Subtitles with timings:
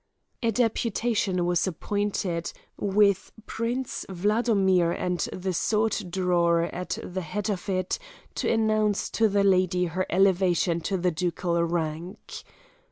[0.41, 7.69] A deputation was appointed, with Prince Wladomir and the sword drawer at the head of
[7.69, 7.99] it,
[8.33, 12.41] to announce to the lady her elevation to the ducal rank.